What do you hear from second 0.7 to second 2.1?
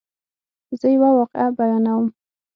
زه یوه واقعه بیانوم.